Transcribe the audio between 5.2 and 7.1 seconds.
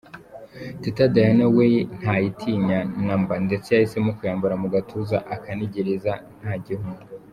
akanigiriza nta gihunga.